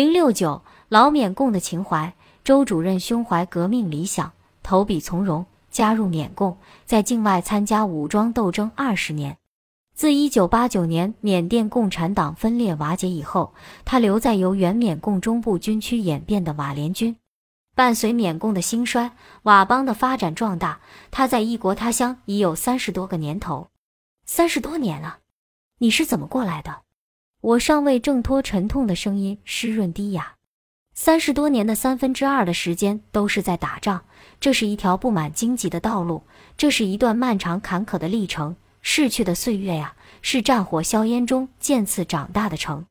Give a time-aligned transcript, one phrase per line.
[0.00, 2.14] 零六九老缅共的情怀。
[2.42, 9.36] 周主任胸怀革命理想，投笔从戎，加入缅共，在境外参加武装斗争二十年。
[9.94, 13.52] 自一九八九年缅甸共产党分裂瓦解以后，
[13.84, 17.14] 他留在由原缅共中部军区演变的瓦联军。
[17.76, 19.12] 伴随缅共的兴衰，
[19.42, 20.80] 佤邦的发展壮大，
[21.10, 23.68] 他在异国他乡已有三十多个年头。
[24.24, 25.18] 三十多年了！
[25.76, 26.84] 你是怎么过来的？
[27.42, 30.34] 我尚未挣脱沉痛的声音，湿润低哑。
[30.92, 34.02] 三十多年的三分之二的时间都是在打仗，
[34.38, 36.22] 这是一条布满荆棘的道路，
[36.58, 38.56] 这是一段漫长坎坷的历程。
[38.82, 42.84] 逝去的岁月呀，是战火硝烟中渐次长大的城。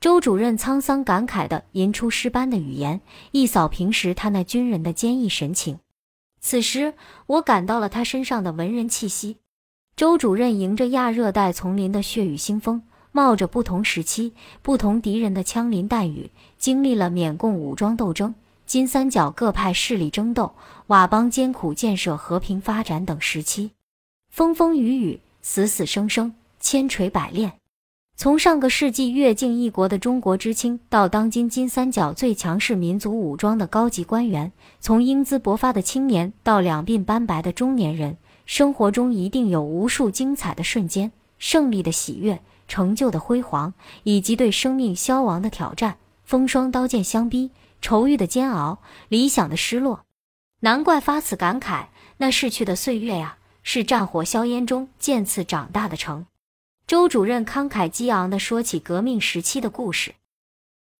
[0.00, 5.78] 周主任沧桑感慨地吟出诗般的语言，一扫平时他那军人的坚毅神情。
[6.40, 6.94] 此时，
[7.26, 9.36] 我感到了他身上的文人气息。
[9.94, 12.82] 周主任迎着亚热带丛林的血雨腥风。
[13.16, 18.34] 冒着不同时期、不同敌人的枪林弹雨，经历了缅共武装斗争、
[18.66, 20.52] 金三角各派势力争斗、
[20.88, 23.70] 佤邦艰苦建设、和平发展等时期，
[24.32, 27.52] 风风雨雨、死死生生、千锤百炼。
[28.16, 34.50] 从上个世纪越境异国的中国知青，到当今金三角最强势民族武装的高级官员；
[34.80, 42.40] 从英姿勃发的青年到两鬓斑白的中年人，生活中一定有无数精彩的瞬间，胜利的喜悦。
[42.66, 50.04] 成就的辉煌，以及对生命消亡的挑战，风霜刀剑相逼，愁郁的煎熬，理想的失落，
[50.60, 51.86] 难怪发此感慨。
[52.18, 56.26] 那逝去的岁月呀，是战火硝烟中渐次长大的城。
[56.86, 60.14] 周主任慷慨激昂地说起革命时期的故事，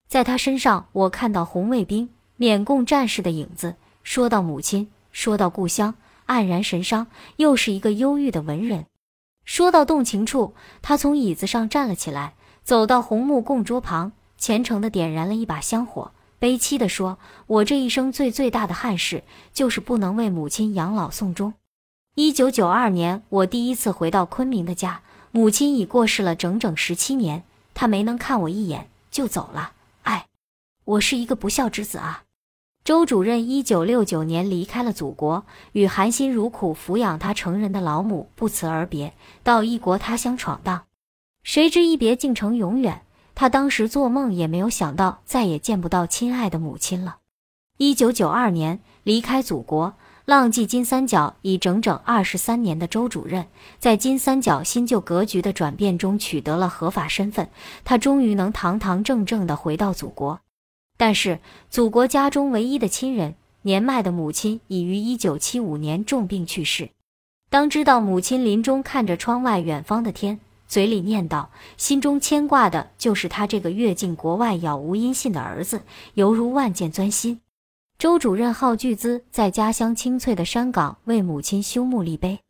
[0.09, 3.77] 在他身上，我看到红卫兵、缅共战士的影子。
[4.03, 5.95] 说到母亲，说到故乡，
[6.27, 8.87] 黯然神伤，又是一个忧郁的文人。
[9.45, 19.23] 说到动情处，他从椅子上站了起来，走到红木供桌旁，虔诚地点燃了一把香火，悲戚地说：“我这一生最最大的憾事，
[19.53, 21.55] 就是不能为母亲养老送终。”
[22.17, 27.45] 一九九二年，我第一次回到昆明的家，母亲已过世了整整十七年，
[27.75, 29.73] 她没能看我一眼就走了。
[30.03, 30.27] 哎，
[30.85, 32.24] 我是一个不孝之子啊！
[32.85, 40.83] 周主任一九六九年离开了祖国，与含辛茹苦抚养他成人的老母不辞而别，到异国他乡闯荡。
[41.43, 43.01] 谁知一别竟成永远，
[43.35, 47.17] 他当时做梦也没有想到再也见不到亲爱的母亲了。
[47.79, 49.95] 一九九二年离开祖国，
[50.27, 53.47] 浪迹金三角已整整二十三年的周主任，
[53.79, 57.49] 在金三角新旧格局的转变中取得了合法身份，
[57.83, 60.41] 他终于能堂堂正正地回到祖国。
[60.97, 61.41] 但是，
[61.71, 66.91] 祖国家中唯一的亲人，年迈的母亲已于一九七五年重病去世。
[67.51, 71.47] 当知道母亲临终看着窗外远方的天，嘴里念叨，
[71.77, 75.83] 心中牵挂的就是他这个越境国外杳无音信的儿子，
[76.15, 77.41] 犹如万箭钻心。
[77.99, 82.41] 周主任耗巨资在家乡清脆的山岗为母亲修墓立碑。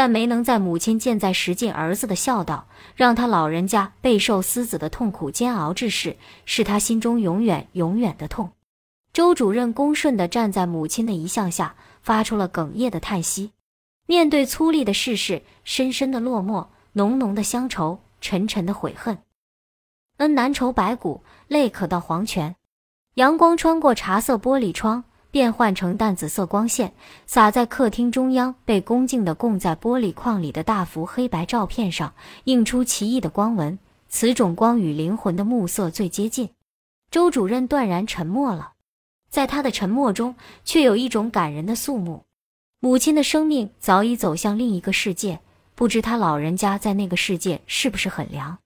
[0.00, 2.66] 但没能在母亲健在时尽儿子的孝道，
[2.96, 6.16] 让他老人家备受思子的痛苦煎熬之事，
[6.46, 8.52] 是他心中永远永远的痛。
[9.12, 13.52] 周主任恭顺地站在母亲的遗像下，发出了哽咽的叹息。
[14.06, 19.18] 面对粗粝的世事，深深的落寞，浓浓的乡愁，沉沉的悔恨。
[20.16, 22.56] 恩难酬白骨，泪可到黄泉。
[23.16, 25.04] 阳光穿过茶色玻璃窗。
[25.30, 26.92] 变换成淡紫色光线，
[27.26, 32.12] 洒在客厅中央被恭敬地供在玻璃框里的大幅黑白照片上，
[32.44, 33.78] 映出奇异的光纹。
[34.08, 36.50] 此种光与灵魂的暮色最接近。
[37.10, 38.72] 周主任断然沉默了，
[39.28, 42.24] 在他的沉默中，却有一种感人的肃穆。
[42.80, 45.40] 母亲的生命早已走向另一个世界，
[45.74, 48.58] 不知他老人家在那个世界是不是很凉。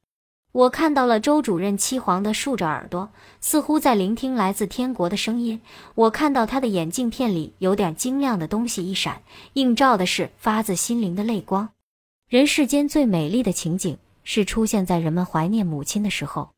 [0.55, 3.11] 我看到了周主任凄黄的竖着耳朵，
[3.41, 5.61] 似乎在聆听来自天国的声音。
[5.97, 9.23] 我看到他的眼镜片里有点晶亮的东西一闪，
[9.55, 11.71] 映照的是发自心灵的泪光。
[12.29, 16.51] 人世间最美丽的情景是出现在人们怀念母亲的时候。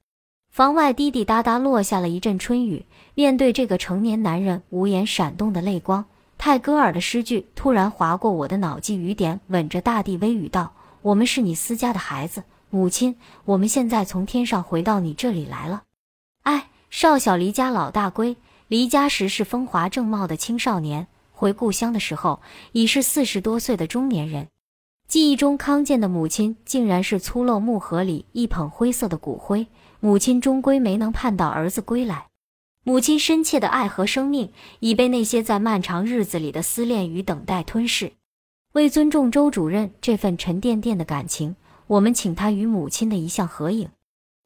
[0.52, 2.84] 房外滴滴答答落下了一阵春雨。
[3.14, 6.04] 面对这个成年男人无言闪动的泪光，
[6.36, 15.84] 泰戈尔的诗句突然划过我的脑际，雨点吻着大地，微语道：“我们是你私家的孩子。”母亲，我们现在从天上回到你这里来了。
[16.42, 18.36] 哎，少小离家老大归，
[18.68, 22.40] 离家时是风华正茂的青少年，回故乡的时候
[22.72, 24.48] 已是四十多岁的中年人。
[25.06, 29.68] 记忆中康健的母亲，竟然是粗陋木盒里一捧灰色的骨灰。
[30.00, 32.26] 母亲终归没能盼到儿子归来。
[32.82, 38.12] 母亲深切的爱和生命，已被那些在漫长日子里的思念与等待吞噬。
[38.72, 41.56] 为尊重周主任这份沉甸甸的感情。
[41.86, 43.90] 我们请他与母亲的一项合影。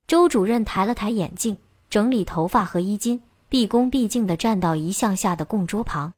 [0.07, 1.57] 周主任抬了抬眼镜，
[1.89, 6.15] 整理头发和衣襟，毕恭毕敬地站到遗像下的供桌旁。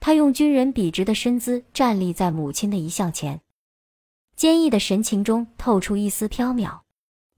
[0.00, 3.40] 他用军人笔直的身姿站立在母亲的遗像前，
[4.36, 6.80] 坚毅的神情中透出一丝飘渺。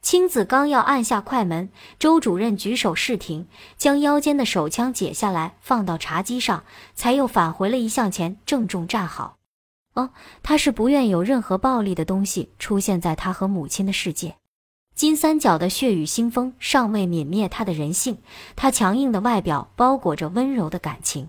[0.03, 3.47] 青子刚要按下快门，周主任举手示停，
[3.77, 9.39] 将腰间的手枪解下来放到茶几上，才又返回了遗像前，郑重站好。
[9.94, 10.10] 哦，
[10.42, 14.37] 他是不愿有任何暴力的东西出现在他和母亲的世界。
[14.94, 18.19] 金三角的血雨腥风尚未泯灭他的人性，
[18.54, 21.28] 他强硬的外表包裹着温柔的感情。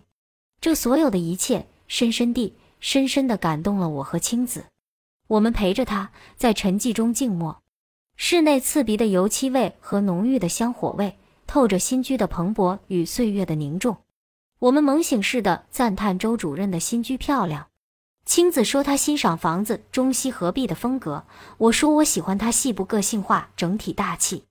[0.59, 4.65] 这所有的一切，深深地、深深地感动了我和青子。
[5.27, 7.61] 我们陪着他在沉寂中静默。
[8.17, 11.17] 室内刺鼻的油漆味和浓郁的香火味，
[11.47, 13.97] 透着新居的蓬勃与岁月的凝重。
[14.59, 17.70] 我们猛醒似的赞叹周主任的新居漂亮。
[18.33, 21.25] 青子说他欣赏房子中西合璧的风格，
[21.57, 24.45] 我说我喜欢它细部个性化、整体大气。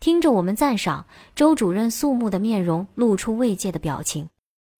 [0.00, 1.04] 听着我们赞赏，
[1.34, 4.30] 周主任肃穆的面容露出慰藉的表情。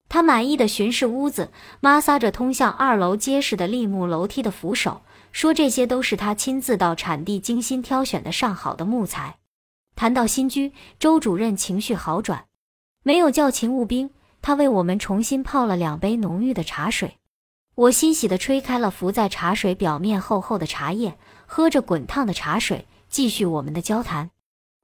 [0.08, 1.50] 他满意的巡视屋子，
[1.80, 5.02] 摩挲着通向二楼结实的立木楼梯的扶手。
[5.30, 9.36] 说这些都是他亲自到产地精心挑选的上好的木材。
[9.94, 12.46] 谈到新居，周主任情绪好转，
[13.02, 14.08] 没有叫勤务兵，
[14.40, 17.17] 他为我们重新泡了两杯浓郁的茶水。
[17.78, 21.16] 我欣喜地吹开了浮在茶水表面厚厚的茶叶，
[21.46, 24.32] 喝着滚烫的茶水，继续我们的交谈。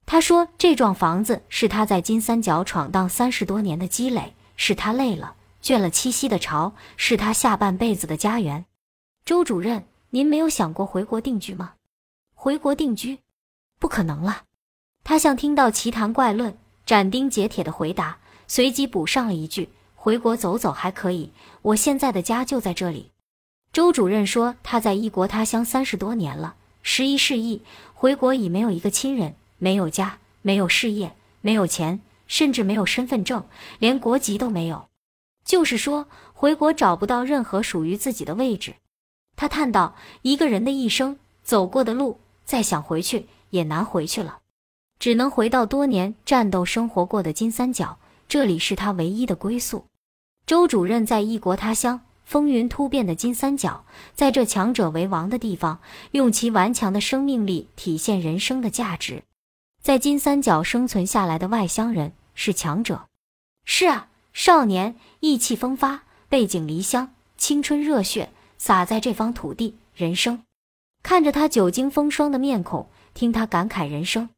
[0.06, 8.64] 他说：“这幢房子是他在金三角闯荡三十多年的积累，是他累了、倦了栖息的巢，是他下半辈子的家园。”
[9.26, 9.86] 周主任。
[10.10, 11.72] 您没有想过回国定居吗？
[12.34, 13.18] 回国定居，
[13.80, 14.44] 不可能了。
[15.02, 16.56] 他像听到奇谈怪论，
[16.86, 19.70] 斩钉截铁的回答，随即补上了一句
[20.04, 21.30] ：“回国走走还可以，
[21.62, 23.12] 我现在的家就在这里。”
[23.72, 27.62] 周主任说他在异国他乡三十多年了，时移世易，
[27.94, 33.46] 回国已没有一个亲人，没有家，没有事业，没有钱，甚至没有身份证，
[33.78, 34.90] 连国籍都没有。
[35.42, 38.74] 就是说，回国找不到任何属于自己的位置。
[39.36, 44.40] 他叹道：“一个人的一生走过的路，再想回去也难回去了，
[44.98, 47.98] 只能回到多年战斗生活过的金三角，
[48.28, 49.86] 这里是他唯一的归宿。”
[50.46, 55.80] 周主任在异国他乡，风云突变的金三角，在这强者为王的地方，
[56.10, 59.22] 用其顽强的生命力体现人生的价值。
[59.82, 63.06] 在金三角生存下来的外乡人是强者。
[63.64, 68.30] 是啊，少年意气风发，背井离乡，青春热血。
[68.56, 70.42] 洒在这方土地，人生。
[71.02, 74.30] 看着他久经风霜的面孔，听他感慨人生，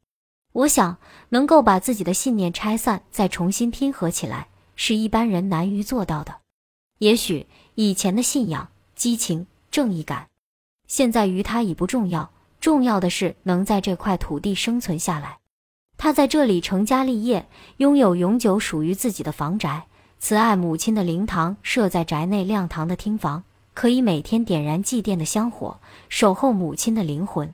[0.51, 0.97] 我想
[1.29, 6.37] 能够把自己的信念拆散，再重新拼合起来，是一般人难于做到的。
[6.99, 10.29] 也许以前的信仰、激情、正义感，
[10.87, 12.31] 现在于他已不重要，
[12.61, 15.39] 重要的是能在这块土地生存下来。
[15.97, 19.87] 他在这里成家立业，拥有永久属于自己的房宅，
[20.19, 23.43] 慈爱母亲的灵堂设在宅内亮堂的厅房。
[23.73, 25.79] 可以每天点燃祭奠的香火，
[26.09, 27.53] 守候母亲的灵魂。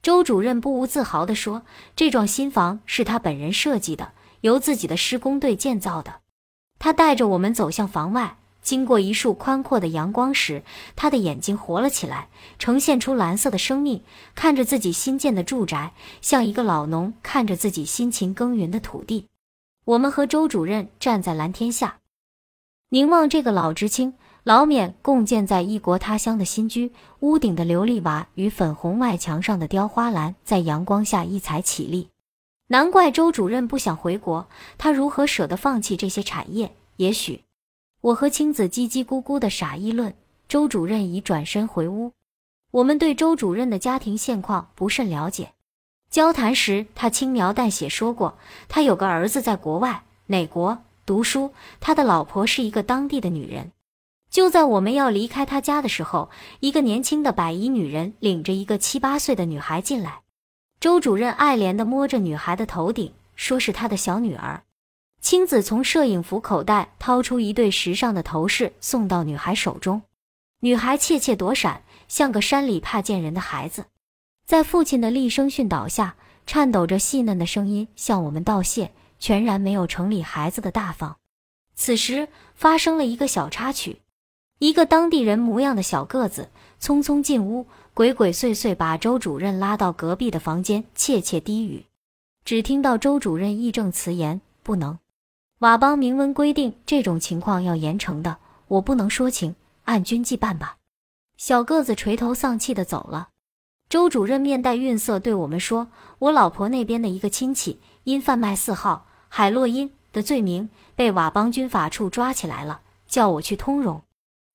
[0.00, 1.62] 周主任不无自豪地说
[1.96, 6.20] ：“这幢新房是他本人设计的，由自己的施工队建造的。”
[6.78, 10.62] 他带着我们走向房外，经过一束宽阔的阳光时，
[10.94, 12.28] 他的眼睛活了起来，
[12.58, 14.02] 呈现出蓝色的生命。
[14.34, 19.26] 看着自己新建的住宅，像一个老农看着自己辛勤耕耘的土地。
[19.84, 21.98] 我们和周主任站在蓝天下，
[22.90, 24.14] 凝望这个老知青。
[24.42, 32.10] 老缅共建在异国他乡的新居，屋顶的琉璃瓦与粉红外墙上的雕花篮在阳光下异彩绮丽。
[32.68, 36.74] 难怪周主任不想回国，他如何舍得放弃这些产业？
[36.96, 37.44] 也许，
[38.00, 40.14] 我和青子叽叽咕咕的傻议论，
[40.48, 42.12] 周主任已转身回屋。
[42.72, 45.52] 我们对周主任的家庭现况不甚了解。
[46.10, 48.36] 交谈时，他轻描淡写说过，
[48.68, 53.70] 他有个儿子在国外哪国读书，他的老婆是一个当地的女人。
[54.28, 60.22] 就在我们要离开他家的时候，一个年轻的白衣女人领着一个七八岁的女孩进来。
[60.86, 64.62] 周主任爱怜地摸着女孩的头顶，说是他的小女儿。
[65.20, 70.02] 青子从摄影服口袋掏出一对时尚的头饰，送到女孩手中。
[70.60, 73.86] 女孩怯怯躲闪，像个山里怕见人的孩子。
[74.46, 76.14] 在父亲的厉声训导下，
[76.46, 81.16] 颤抖着细嫩的声音向我们道谢，全然没有城里孩子的大方。
[81.74, 84.02] 此时发生了一个小插曲。
[84.60, 86.48] 一个当地人模样的小个子
[86.80, 87.66] 匆匆进屋，
[87.96, 91.86] 鬼鬼祟祟把周主任拉到隔壁的房间，窃窃低语。
[92.44, 94.98] 只听到周主任义正辞严：“不能，
[95.60, 98.36] 佤邦明文规定，这种情况要严惩的，
[98.68, 100.76] 我不能说情，按军纪办吧。”
[101.38, 103.30] 小个子垂头丧气地走了。
[103.88, 105.88] 周主任面带愠色对我们说
[106.20, 114.02] ：“我老婆那边的一个亲戚因贩卖四号、海洛因的罪名，被佤邦军法处抓起来了，叫我去通融。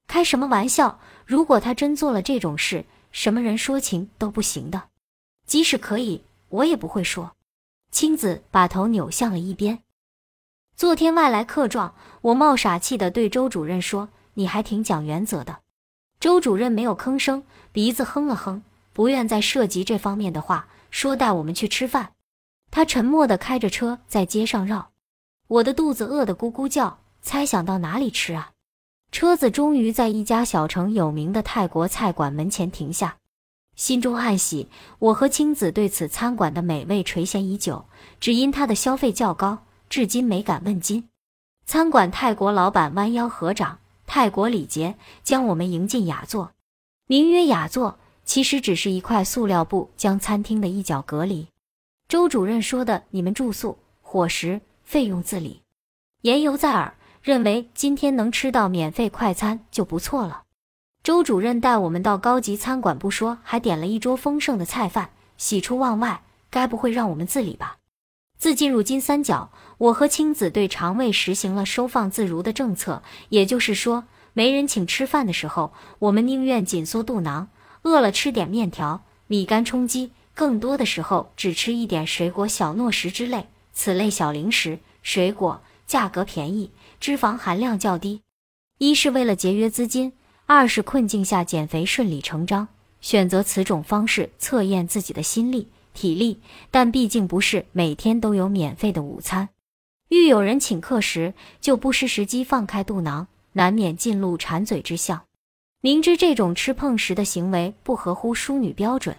[0.06, 1.00] 开什么玩笑？
[1.26, 4.90] 如果他真做了这种事，什么人说情都不行的。
[5.46, 7.36] 即使可以，我也不会说。
[7.92, 9.84] 青子把头扭向了一边。
[10.76, 15.60] 昨天外来客状，我冒傻气的对周主任说：“你还挺讲原则的。”
[16.20, 18.64] 周主任没有吭声，鼻子哼了哼，
[18.94, 22.14] 不愿再涉及这方面的话，说带我们去吃饭。
[22.72, 24.92] 他沉默的开着车在街上绕，
[25.48, 28.54] 我的肚子饿得咕咕叫，猜想到哪里吃啊？
[29.12, 33.18] 车子终于在一家小城有名的泰国菜馆门前停下，
[33.76, 34.70] 心中暗喜。
[35.00, 37.86] 我和青子对此餐馆的美味垂涎已久，
[38.22, 41.10] 只因它的消费较高，至今没敢问津。
[41.66, 46.54] 餐馆泰国老板弯腰合掌，泰国礼节将我们迎进雅座，
[47.06, 51.48] 名曰雅座，其实只是一块塑料布将餐厅的一角隔离。
[52.08, 55.62] 周主任说的：“你们住宿、伙食费用自理。”
[56.24, 60.44] 言犹在耳，认为今天能吃到免费快餐就不错了。
[61.04, 66.24] 周主任带我们到高级餐馆不说，还点了一桌丰盛的菜饭，喜出望外。
[66.50, 67.78] 该不会让我们自理吧？
[68.38, 77.48] 自进入金三角，我和青子对肠胃实行了收放自如的政策，也就是说，没人请吃饭的时候，我们宁愿紧缩肚囊，
[77.84, 80.12] 饿了吃点面条、米干充饥。
[80.34, 88.22] 更多的时候只吃一点水果、小糯食之类，此类小零食、水果价格便宜，脂肪含量较低。
[88.78, 90.14] 一是为了节约资金，
[90.46, 92.68] 二是困境下减肥顺理成章，
[93.02, 96.40] 选择此种方式测验自己的心力、体力。
[96.70, 99.50] 但毕竟不是每天都有免费的午餐，
[100.10, 105.24] 遇有人请客时，就不失时机放开肚囊，难免进入馋嘴之象。
[105.82, 109.18] 明知这种吃碰食的行为不合乎淑女标准。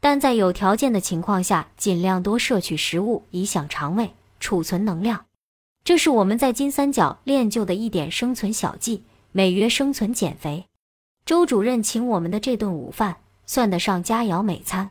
[0.00, 5.26] 但在有条件的情况下，尽量多摄取食物，以饷肠胃，储存能量。
[5.88, 10.66] 这是我们在金三角练就的一点生存小技，美曰生存减肥。
[11.24, 13.16] 周主任请我们的这顿午饭，
[13.46, 14.90] 算得上佳肴美餐，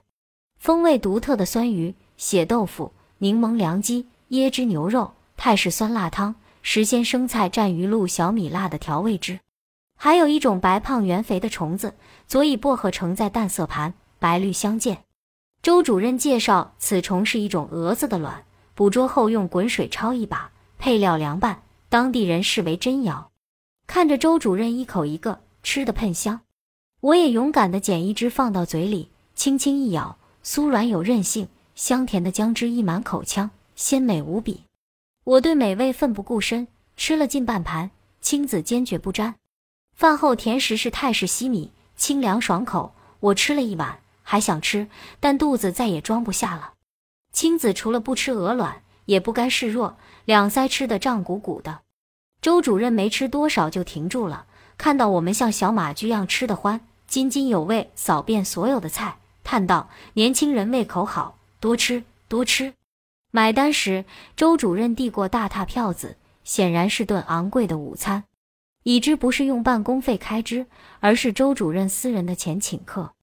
[0.58, 9.40] 风味独特的酸鱼、血豆腐、柠檬凉鸡、椰汁牛肉、泰式酸辣汤、时鲜生菜蘸鱼露、小米辣的调味汁，
[9.96, 11.94] 还有一种白胖圆肥的虫子，
[12.26, 13.94] 佐以薄荷盛在淡色盘。
[14.18, 15.04] 白绿相间。
[15.62, 23.26] 周主任介绍，此虫是一种蛾子的卵，捕捉后用滚水焯一把，配料凉拌，当地人视为珍肴。
[23.86, 26.42] 看着周主任一口一个吃的喷香，
[27.00, 34.64] 我也勇敢地捡一只放到嘴里，轻轻一咬，酥软有韧性，香甜的姜汁溢满口腔，鲜美无比。
[35.24, 37.92] 我对美味奋不顾身，吃了近半盘，
[38.22, 39.36] 青子坚决不沾。
[39.96, 44.00] 饭后甜食是泰式西米，清凉爽口，我吃了一碗。
[44.30, 44.90] 还想吃，
[45.22, 46.74] 但肚子再也装不下了。
[47.32, 51.80] 青子除了不吃鹅卵，也不甘示弱，两腮吃得胀鼓鼓的。
[52.42, 54.46] 周主任没吃多少就停住了，
[54.78, 62.74] 看到我们像小马驹样吃得欢，津津有味扫遍所有的菜，叹道：“年轻人胃口好，多吃多吃。”
[63.32, 64.04] 买单时，
[64.36, 68.26] 周主任递过大沓票子，显然是顿昂贵的午餐，
[68.84, 70.66] 已知不是用办公费开支，
[71.00, 73.14] 而是周主任私人的钱请客。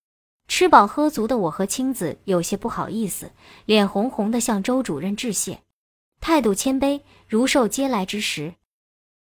[0.49, 3.31] 吃饱喝足的我和青子有些不好意思，
[3.67, 5.61] 脸红红的向周主任致谢，
[6.25, 8.55] 态度谦卑，如受嗟来之食。